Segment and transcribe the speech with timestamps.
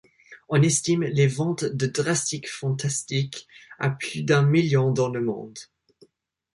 [0.49, 5.59] On estime les ventes de Drastic Fantastic à plus d'un million dans le monde.